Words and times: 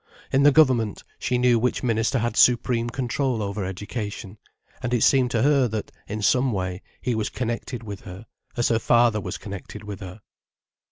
In 0.33 0.41
the 0.41 0.51
government, 0.51 1.03
she 1.19 1.37
knew 1.37 1.59
which 1.59 1.83
minister 1.83 2.17
had 2.17 2.35
supreme 2.35 2.89
control 2.89 3.43
over 3.43 3.63
Education, 3.63 4.39
and 4.81 4.95
it 4.95 5.03
seemed 5.03 5.29
to 5.29 5.43
her 5.43 5.67
that, 5.67 5.91
in 6.07 6.23
some 6.23 6.51
way, 6.51 6.81
he 7.01 7.13
was 7.13 7.29
connected 7.29 7.83
with 7.83 8.01
her, 8.01 8.25
as 8.57 8.69
her 8.69 8.79
father 8.79 9.21
was 9.21 9.37
connected 9.37 9.83
with 9.83 9.99
her. 9.99 10.21